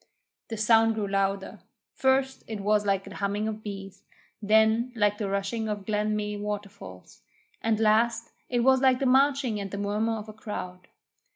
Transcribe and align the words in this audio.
The 0.47 0.57
sound 0.57 0.95
grew 0.95 1.07
louder. 1.07 1.59
First, 1.93 2.43
it 2.47 2.59
was 2.61 2.87
like 2.87 3.03
the 3.03 3.13
humming 3.13 3.47
of 3.47 3.61
bees, 3.61 4.01
then 4.41 4.91
like 4.95 5.19
the 5.19 5.29
rushing 5.29 5.69
of 5.69 5.85
Glen 5.85 6.15
Meay 6.17 6.37
waterfall, 6.41 7.05
and 7.61 7.79
last 7.79 8.31
it 8.49 8.61
was 8.61 8.81
like 8.81 8.97
the 8.97 9.05
marching 9.05 9.59
and 9.59 9.69
the 9.69 9.77
murmur 9.77 10.13
of 10.17 10.27
a 10.27 10.33
crowd. 10.33 10.87